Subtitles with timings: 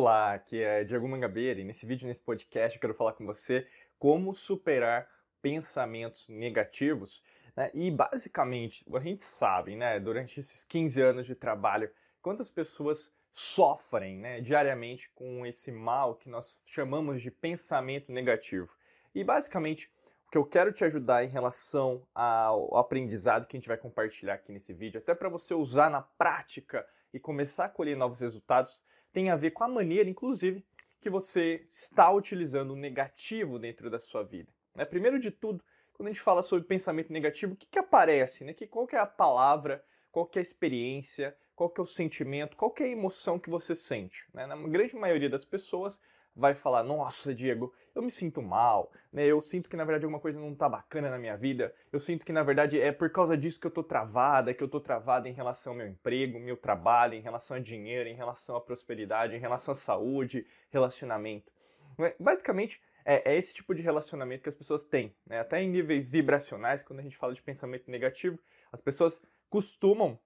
[0.00, 3.66] Olá, aqui é Diego Mangabeira e nesse vídeo, nesse podcast, eu quero falar com você
[3.98, 5.08] como superar
[5.42, 7.20] pensamentos negativos.
[7.56, 7.68] Né?
[7.74, 11.90] E basicamente, a gente sabe, né, durante esses 15 anos de trabalho,
[12.22, 18.70] quantas pessoas sofrem né, diariamente com esse mal que nós chamamos de pensamento negativo.
[19.12, 19.90] E basicamente,
[20.28, 24.34] o que eu quero te ajudar em relação ao aprendizado que a gente vai compartilhar
[24.34, 28.80] aqui nesse vídeo, até para você usar na prática e começar a colher novos resultados,
[29.12, 30.64] tem a ver com a maneira, inclusive,
[31.00, 34.52] que você está utilizando o negativo dentro da sua vida.
[34.74, 34.84] Né?
[34.84, 35.62] Primeiro de tudo,
[35.94, 38.44] quando a gente fala sobre pensamento negativo, o que, que aparece?
[38.44, 38.52] Né?
[38.52, 41.86] Que, qual que é a palavra, qual que é a experiência, qual que é o
[41.86, 44.24] sentimento, qual que é a emoção que você sente?
[44.32, 44.46] Né?
[44.46, 46.00] Na grande maioria das pessoas,
[46.38, 49.26] vai falar: Nossa, Diego, eu me sinto mal, né?
[49.26, 51.74] Eu sinto que na verdade alguma coisa não tá bacana na minha vida.
[51.92, 54.68] Eu sinto que na verdade é por causa disso que eu tô travada, que eu
[54.68, 58.54] tô travada em relação ao meu emprego, meu trabalho, em relação a dinheiro, em relação
[58.54, 61.50] à prosperidade, em relação à saúde, relacionamento.
[61.98, 62.14] Né?
[62.20, 65.40] Basicamente, é, é, esse tipo de relacionamento que as pessoas têm, né?
[65.40, 68.38] até em níveis vibracionais, quando a gente fala de pensamento negativo,
[68.70, 70.18] as pessoas costumam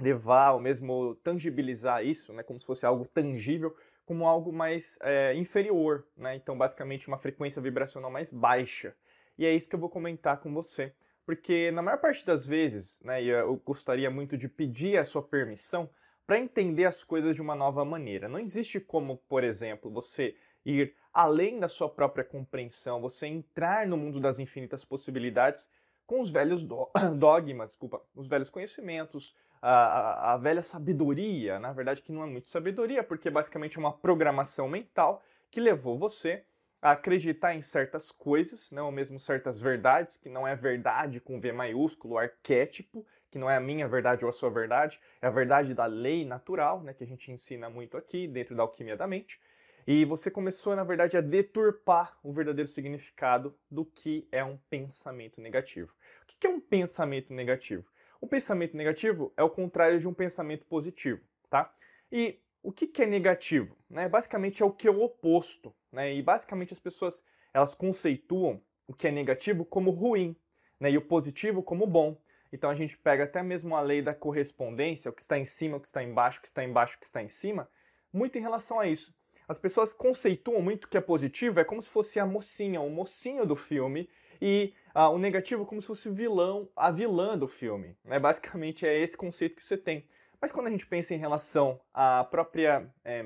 [0.00, 5.34] levar ou mesmo tangibilizar isso, né, como se fosse algo tangível, como algo mais é,
[5.34, 6.34] inferior, né?
[6.36, 8.94] Então, basicamente, uma frequência vibracional mais baixa.
[9.38, 10.92] E é isso que eu vou comentar com você.
[11.24, 15.88] Porque, na maior parte das vezes, né, eu gostaria muito de pedir a sua permissão
[16.26, 18.28] para entender as coisas de uma nova maneira.
[18.28, 23.96] Não existe como, por exemplo, você ir além da sua própria compreensão, você entrar no
[23.96, 25.70] mundo das infinitas possibilidades
[26.06, 26.64] com os velhos
[27.18, 32.50] dogmas, desculpa, os velhos conhecimentos, a, a, velha sabedoria, na verdade que não é muito
[32.50, 36.44] sabedoria, porque basicamente é uma programação mental que levou você
[36.80, 41.40] a acreditar em certas coisas, né, ou mesmo certas verdades, que não é verdade com
[41.40, 45.30] V maiúsculo, arquétipo, que não é a minha verdade ou a sua verdade, é a
[45.30, 49.06] verdade da lei natural, né, que a gente ensina muito aqui dentro da alquimia da
[49.06, 49.40] mente.
[49.86, 55.40] E você começou, na verdade, a deturpar o verdadeiro significado do que é um pensamento
[55.40, 55.92] negativo.
[56.22, 57.84] O que é um pensamento negativo?
[58.22, 61.74] O pensamento negativo é o contrário de um pensamento positivo, tá?
[62.10, 63.76] E o que, que é negativo?
[63.90, 64.08] Né?
[64.08, 66.14] Basicamente é o que é o oposto, né?
[66.14, 70.36] E basicamente as pessoas elas conceituam o que é negativo como ruim,
[70.78, 70.88] né?
[70.92, 72.16] E o positivo como bom.
[72.52, 75.78] Então a gente pega até mesmo a lei da correspondência, o que está em cima,
[75.78, 77.68] o que está embaixo, o que está embaixo, o que está em cima,
[78.12, 79.12] muito em relação a isso.
[79.48, 83.44] As pessoas conceituam muito que é positivo, é como se fosse a mocinha, o mocinho
[83.44, 84.08] do filme,
[84.44, 87.96] e ah, o negativo como se fosse vilão, a vilã do filme.
[88.04, 88.18] Né?
[88.18, 90.04] Basicamente é esse conceito que você tem.
[90.40, 93.24] Mas quando a gente pensa em relação à própria é,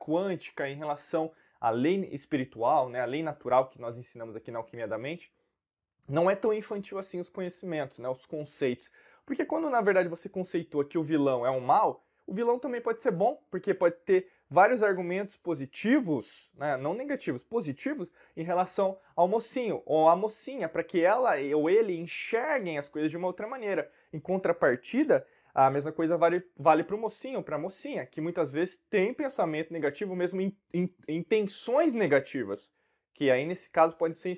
[0.00, 4.58] quântica, em relação à lei espiritual, né, a lei natural que nós ensinamos aqui na
[4.58, 5.30] Alquimia da Mente,
[6.08, 8.90] não é tão infantil assim os conhecimentos, né, os conceitos.
[9.26, 12.80] Porque quando na verdade você conceitua que o vilão é um mal, o vilão também
[12.80, 18.98] pode ser bom, porque pode ter vários argumentos positivos, né, não negativos, positivos, em relação
[19.16, 23.26] ao mocinho ou à mocinha, para que ela ou ele enxerguem as coisas de uma
[23.26, 23.90] outra maneira.
[24.12, 28.52] Em contrapartida, a mesma coisa vale, vale para o mocinho, para a mocinha, que muitas
[28.52, 32.74] vezes tem pensamento negativo, mesmo in, in, intenções negativas,
[33.14, 34.36] que aí nesse caso podem ser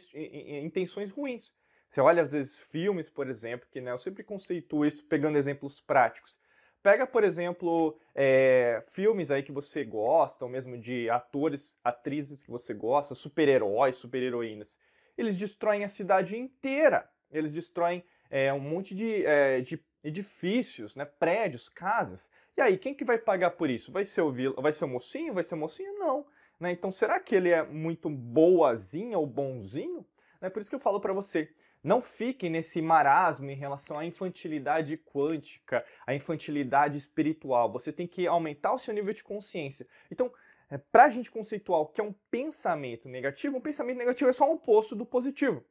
[0.64, 1.58] intenções ruins.
[1.88, 5.80] Você olha às vezes filmes, por exemplo, que né, eu sempre conceituo isso pegando exemplos
[5.80, 6.38] práticos
[6.82, 12.50] Pega, por exemplo, é, filmes aí que você gosta, ou mesmo de atores, atrizes que
[12.50, 14.78] você gosta, super-heróis, super-heroínas.
[15.16, 17.08] Eles destroem a cidade inteira.
[17.30, 22.30] Eles destroem é, um monte de, é, de edifícios, né, prédios, casas.
[22.56, 23.92] E aí, quem que vai pagar por isso?
[23.92, 24.54] Vai ser o, vil...
[24.54, 25.34] vai ser o mocinho?
[25.34, 25.92] Vai ser mocinha?
[25.92, 26.26] Não.
[26.58, 26.72] Né?
[26.72, 30.06] Então, será que ele é muito boazinha ou bonzinho?
[30.40, 31.50] É por isso que eu falo para você,
[31.82, 37.72] não fique nesse marasmo em relação à infantilidade quântica, à infantilidade espiritual.
[37.72, 39.86] Você tem que aumentar o seu nível de consciência.
[40.10, 40.32] Então,
[40.70, 44.32] é, para a gente conceituar o que é um pensamento negativo, um pensamento negativo é
[44.32, 45.64] só um oposto do positivo.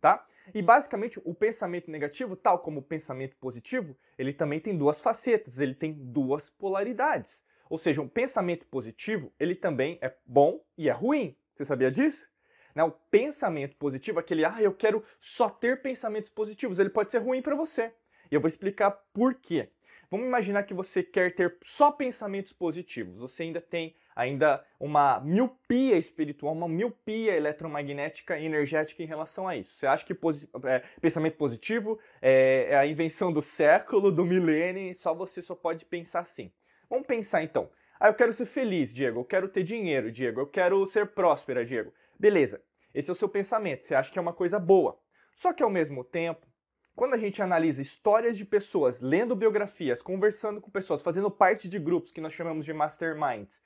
[0.00, 0.26] Tá?
[0.52, 5.60] E basicamente o pensamento negativo, tal como o pensamento positivo, ele também tem duas facetas,
[5.60, 7.44] ele tem duas polaridades.
[7.70, 11.36] Ou seja, um pensamento positivo, ele também é bom e é ruim.
[11.54, 12.31] Você sabia disso?
[12.74, 12.82] Né?
[12.82, 17.42] O pensamento positivo, aquele, ah, eu quero só ter pensamentos positivos, ele pode ser ruim
[17.42, 17.92] para você.
[18.30, 19.68] E eu vou explicar por quê.
[20.10, 23.20] Vamos imaginar que você quer ter só pensamentos positivos.
[23.20, 29.56] Você ainda tem ainda uma miopia espiritual, uma miopia eletromagnética e energética em relação a
[29.56, 29.74] isso.
[29.74, 34.94] Você acha que posi é, pensamento positivo é, é, a invenção do século, do milênio,
[34.94, 36.52] só você só pode pensar assim.
[36.90, 37.70] Vamos pensar então.
[37.98, 39.20] Ah, eu quero ser feliz, Diego.
[39.20, 40.40] Eu quero ter dinheiro, Diego.
[40.40, 41.92] Eu quero ser próspera, Diego.
[42.22, 42.62] Beleza,
[42.94, 44.96] esse é o seu pensamento, você acha que é uma coisa boa.
[45.34, 46.46] Só que ao mesmo tempo,
[46.94, 51.80] quando a gente analisa histórias de pessoas, lendo biografias, conversando com pessoas, fazendo parte de
[51.80, 53.60] grupos que nós chamamos de masterminds,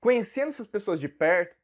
[0.00, 1.54] Conhecendo essas pessoas de perto,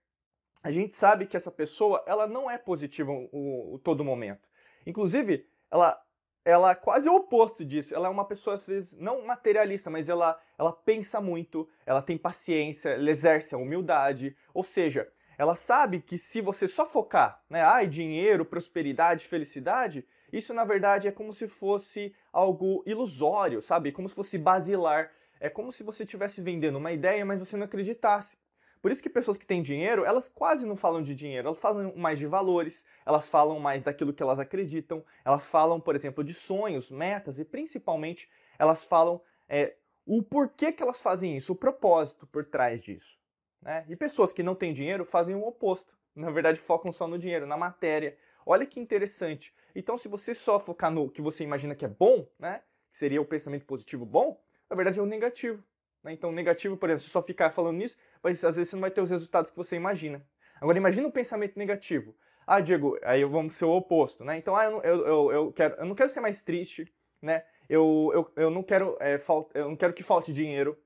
[0.63, 4.47] a gente sabe que essa pessoa ela não é positiva o, o todo momento.
[4.87, 5.99] Inclusive, ela
[6.45, 7.95] ela é quase o oposto disso.
[7.95, 12.19] Ela é uma pessoa, às vezes, não materialista, mas ela, ela pensa muito, ela tem
[12.19, 14.37] paciência, ela exerce a humildade.
[14.53, 20.53] Ou seja, ela sabe que se você só focar, né, ai, dinheiro, prosperidade, felicidade, isso
[20.53, 23.93] na verdade é como se fosse algo ilusório, sabe?
[23.93, 25.13] Como se fosse basilar.
[25.39, 28.37] É como se você estivesse vendendo uma ideia, mas você não acreditasse.
[28.81, 31.95] Por isso que pessoas que têm dinheiro, elas quase não falam de dinheiro, elas falam
[31.97, 36.35] mais de valores, elas falam mais daquilo que elas acreditam, elas falam, por exemplo, de
[36.35, 38.29] sonhos, metas e principalmente
[38.59, 43.19] elas falam é, o porquê que elas fazem isso, o propósito por trás disso.
[43.65, 43.85] Né?
[43.89, 45.97] E pessoas que não têm dinheiro fazem o oposto.
[46.15, 48.17] Na verdade, focam só no dinheiro, na matéria.
[48.45, 49.55] Olha que interessante.
[49.75, 52.61] Então, se você só focar no que você imagina que é bom, né?
[52.91, 54.39] Que seria o pensamento positivo bom,
[54.69, 55.65] na verdade é o negativo.
[56.03, 56.13] Né?
[56.13, 58.91] Então, negativo, por exemplo, se só ficar falando nisso, mas às vezes você não vai
[58.91, 60.25] ter os resultados que você imagina.
[60.61, 62.15] Agora, imagina um pensamento negativo.
[62.47, 64.37] Ah, Diego, aí vamos ser o oposto, né?
[64.37, 67.43] Então, ah, eu, eu, eu, eu, quero, eu não quero ser mais triste, né?
[67.67, 69.19] Eu, eu, eu, não quero, é,
[69.55, 70.79] eu não quero que falte dinheiro,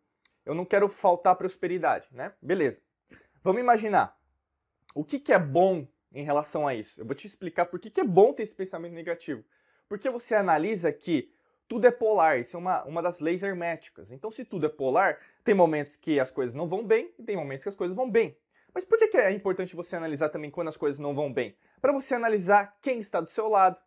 [0.48, 2.32] eu não quero faltar prosperidade, né?
[2.40, 2.80] Beleza.
[3.44, 4.18] Vamos imaginar.
[4.94, 6.98] O que, que é bom em relação a isso?
[6.98, 9.44] Eu vou te explicar por que, que é bom ter esse pensamento negativo.
[9.86, 11.30] Porque você analisa que
[11.68, 14.10] tudo é polar, isso é uma, uma das leis herméticas.
[14.10, 17.36] Então, se tudo é polar, tem momentos que as coisas não vão bem e tem
[17.36, 18.34] momentos que as coisas vão bem.
[18.72, 21.54] Mas por que, que é importante você analisar também quando as coisas não vão bem?
[21.78, 23.78] Para você analisar quem está do seu lado.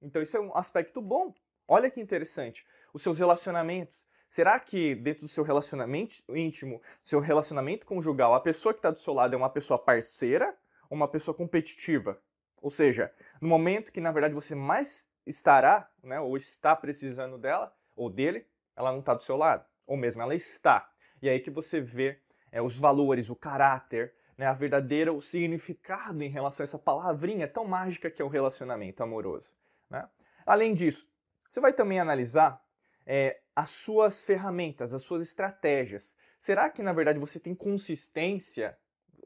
[0.00, 1.34] Então, isso é um aspecto bom.
[1.68, 2.66] Olha que interessante.
[2.94, 4.06] Os seus relacionamentos.
[4.28, 8.98] Será que dentro do seu relacionamento íntimo, seu relacionamento conjugal, a pessoa que está do
[8.98, 10.56] seu lado é uma pessoa parceira
[10.90, 12.20] ou uma pessoa competitiva?
[12.60, 17.74] Ou seja, no momento que na verdade você mais estará, né, ou está precisando dela
[17.94, 20.90] ou dele, ela não está do seu lado, ou mesmo ela está.
[21.22, 22.20] E aí que você vê
[22.52, 27.48] é, os valores, o caráter, né, a verdadeira, o significado em relação a essa palavrinha
[27.48, 29.54] tão mágica que é o relacionamento amoroso.
[29.88, 30.06] Né?
[30.44, 31.08] Além disso,
[31.48, 32.62] você vai também analisar
[33.06, 36.16] é, as suas ferramentas, as suas estratégias.
[36.40, 38.76] Será que na verdade você tem consistência?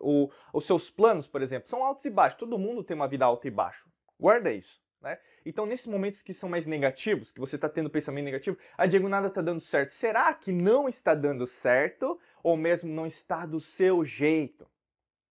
[0.03, 2.39] O, os seus planos, por exemplo, são altos e baixos.
[2.39, 3.91] Todo mundo tem uma vida alta e baixo.
[4.19, 4.81] Guarda isso.
[5.01, 5.19] Né?
[5.45, 9.09] Então, nesses momentos que são mais negativos, que você está tendo pensamento negativo, a Diego
[9.09, 9.93] nada está dando certo.
[9.93, 14.67] Será que não está dando certo ou mesmo não está do seu jeito?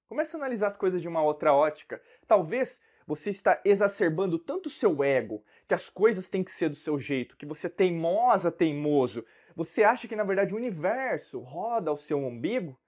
[0.07, 2.01] Comece a analisar as coisas de uma outra ótica.
[2.27, 6.75] Talvez você está exacerbando tanto o seu ego, que as coisas têm que ser do
[6.75, 9.25] seu jeito, que você é teimosa, teimoso.
[9.55, 12.79] Você acha que na verdade o universo roda ao seu umbigo?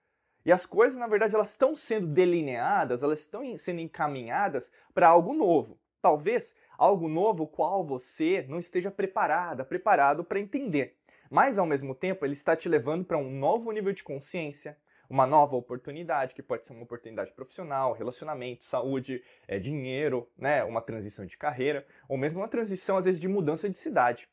[0.45, 5.33] E as coisas, na verdade, elas estão sendo delineadas, elas estão sendo encaminhadas para algo
[5.33, 5.79] novo.
[5.99, 10.97] Talvez algo novo qual você não esteja preparada, preparado para entender.
[11.31, 14.77] Mas ao mesmo tempo, ele está te levando para um novo nível de consciência,
[15.11, 20.81] uma nova oportunidade, que pode ser uma oportunidade profissional, relacionamento, saúde, é, dinheiro, né, uma
[20.81, 24.29] transição de carreira, ou mesmo uma transição, às vezes, de mudança de cidade.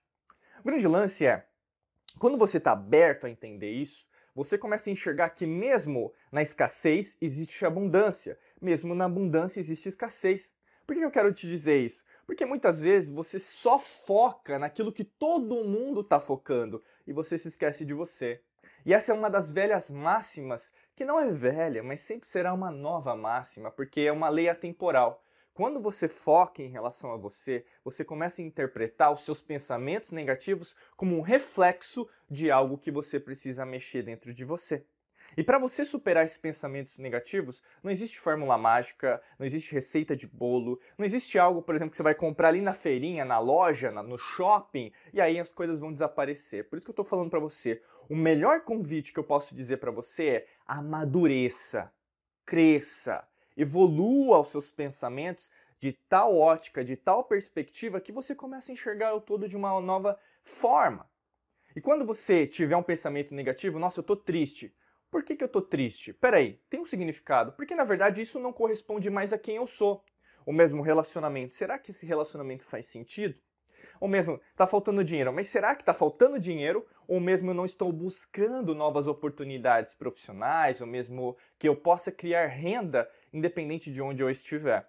[0.61, 1.45] O grande lance é,
[2.17, 7.17] quando você está aberto a entender isso, você começa a enxergar que mesmo na escassez
[7.21, 10.55] existe abundância, mesmo na abundância existe escassez.
[10.87, 12.05] Por que eu quero te dizer isso?
[12.25, 17.49] Porque muitas vezes você só foca naquilo que todo mundo está focando e você se
[17.49, 18.41] esquece de você.
[18.89, 22.71] E essa é uma das velhas máximas, que não é velha, mas sempre será uma
[22.71, 25.23] nova máxima, porque é uma lei atemporal.
[25.53, 30.75] Quando você foca em relação a você, você começa a interpretar os seus pensamentos negativos
[30.97, 34.87] como um reflexo de algo que você precisa mexer dentro de você.
[35.37, 40.27] E para você superar esses pensamentos negativos, não existe fórmula mágica, não existe receita de
[40.27, 43.91] bolo, não existe algo, por exemplo, que você vai comprar ali na feirinha, na loja,
[43.91, 46.69] no shopping, e aí as coisas vão desaparecer.
[46.69, 49.77] Por isso que eu estou falando para você, o melhor convite que eu posso dizer
[49.77, 51.93] para você é amadureça,
[52.45, 58.75] cresça, evolua os seus pensamentos de tal ótica, de tal perspectiva, que você começa a
[58.75, 61.09] enxergar o todo de uma nova forma.
[61.77, 64.75] E quando você tiver um pensamento negativo, nossa, eu estou triste.
[65.11, 66.13] Por que, que eu tô triste?
[66.13, 67.53] Peraí, tem um significado.
[67.53, 70.05] Porque na verdade isso não corresponde mais a quem eu sou.
[70.45, 71.55] O mesmo relacionamento.
[71.55, 73.39] Será que esse relacionamento faz sentido?
[74.01, 76.87] Ou mesmo, tá faltando dinheiro, mas será que tá faltando dinheiro?
[77.07, 82.47] Ou mesmo eu não estou buscando novas oportunidades profissionais, ou mesmo que eu possa criar
[82.47, 84.89] renda independente de onde eu estiver?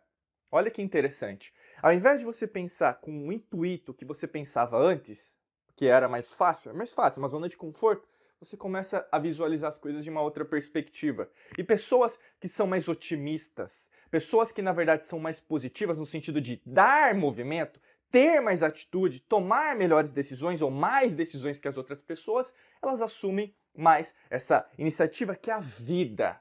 [0.51, 1.53] Olha que interessante.
[1.81, 5.37] Ao invés de você pensar com o intuito que você pensava antes,
[5.75, 8.07] que era mais fácil, é mais fácil, uma zona de conforto,
[8.39, 11.29] você começa a visualizar as coisas de uma outra perspectiva.
[11.57, 16.39] E pessoas que são mais otimistas, pessoas que na verdade são mais positivas no sentido
[16.39, 21.99] de dar movimento, ter mais atitude, tomar melhores decisões ou mais decisões que as outras
[21.99, 26.39] pessoas, elas assumem mais essa iniciativa que é a vida.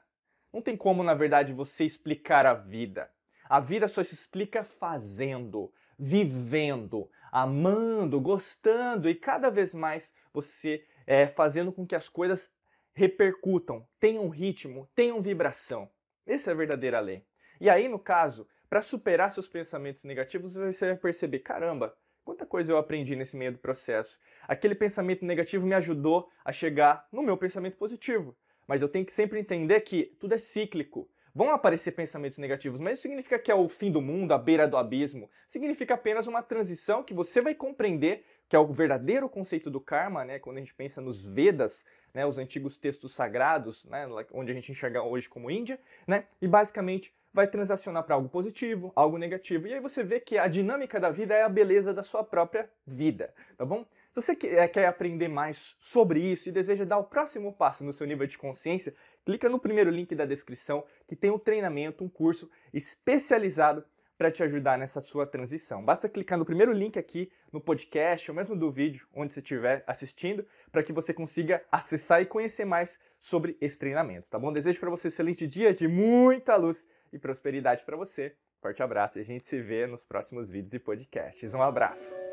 [0.53, 3.11] Não tem como, na verdade, você explicar a vida.
[3.47, 11.27] A vida só se explica fazendo, vivendo, amando, gostando e cada vez mais você é,
[11.27, 12.51] fazendo com que as coisas
[12.93, 15.89] repercutam, tenham ritmo, tenham vibração.
[16.25, 17.25] Essa é a verdadeira lei.
[17.59, 22.71] E aí, no caso, para superar seus pensamentos negativos, você vai perceber: caramba, quanta coisa
[22.71, 24.19] eu aprendi nesse meio do processo.
[24.47, 28.37] Aquele pensamento negativo me ajudou a chegar no meu pensamento positivo.
[28.67, 31.09] Mas eu tenho que sempre entender que tudo é cíclico.
[31.33, 34.67] Vão aparecer pensamentos negativos, mas isso significa que é o fim do mundo, a beira
[34.67, 35.29] do abismo.
[35.47, 40.25] Significa apenas uma transição que você vai compreender, que é o verdadeiro conceito do karma,
[40.25, 40.39] né?
[40.39, 42.25] Quando a gente pensa nos Vedas, né?
[42.25, 44.07] Os antigos textos sagrados, né?
[44.33, 46.25] Onde a gente enxerga hoje como Índia, né?
[46.41, 49.67] E basicamente vai transacionar para algo positivo, algo negativo.
[49.67, 52.69] E aí você vê que a dinâmica da vida é a beleza da sua própria
[52.85, 53.85] vida, tá bom?
[54.11, 57.93] Se você eh, quer aprender mais sobre isso e deseja dar o próximo passo no
[57.93, 62.09] seu nível de consciência, clica no primeiro link da descrição que tem um treinamento, um
[62.09, 63.85] curso especializado
[64.19, 65.81] para te ajudar nessa sua transição.
[65.85, 69.81] Basta clicar no primeiro link aqui no podcast ou mesmo do vídeo onde você estiver
[69.87, 74.51] assistindo para que você consiga acessar e conhecer mais sobre esse treinamento, tá bom?
[74.51, 78.35] Desejo para você um excelente dia de muita luz e prosperidade para você.
[78.61, 81.53] Forte abraço e a gente se vê nos próximos vídeos e podcasts.
[81.53, 82.28] Um abraço.